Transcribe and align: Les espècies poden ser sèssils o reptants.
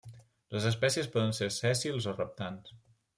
Les 0.55 0.63
espècies 0.69 1.09
poden 1.15 1.37
ser 1.39 1.49
sèssils 1.57 2.09
o 2.13 2.17
reptants. 2.17 2.75